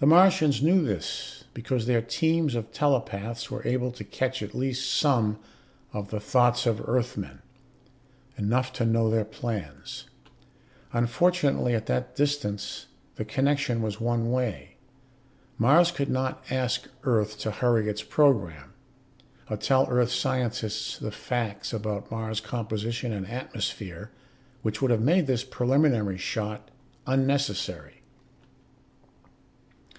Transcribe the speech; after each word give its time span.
The 0.00 0.06
Martians 0.06 0.62
knew 0.62 0.84
this, 0.84 1.42
because 1.54 1.86
their 1.86 2.00
teams 2.00 2.54
of 2.54 2.70
telepaths 2.70 3.50
were 3.50 3.66
able 3.66 3.90
to 3.90 4.04
catch 4.04 4.44
at 4.44 4.54
least 4.54 4.88
some 4.94 5.40
of 5.92 6.10
the 6.10 6.20
thoughts 6.20 6.66
of 6.66 6.80
Earthmen, 6.88 7.40
enough 8.36 8.72
to 8.74 8.84
know 8.86 9.10
their 9.10 9.24
plans. 9.24 10.04
Unfortunately, 10.92 11.74
at 11.74 11.86
that 11.86 12.14
distance, 12.14 12.86
the 13.16 13.24
connection 13.24 13.82
was 13.82 14.00
one 14.00 14.30
way. 14.30 14.76
Mars 15.58 15.90
could 15.90 16.08
not 16.10 16.44
ask 16.48 16.86
Earth 17.02 17.36
to 17.40 17.50
hurry 17.50 17.88
its 17.88 18.04
program. 18.04 18.74
Or 19.50 19.56
tell 19.56 19.88
Earth 19.90 20.12
scientists 20.12 20.96
the 20.96 21.10
facts 21.10 21.72
about 21.72 22.08
Mars' 22.08 22.38
composition 22.40 23.12
and 23.12 23.26
atmosphere 23.26 24.12
which 24.62 24.80
would 24.80 24.92
have 24.92 25.02
made 25.02 25.26
this 25.26 25.42
preliminary 25.42 26.18
shot 26.18 26.70
unnecessary. 27.04 27.94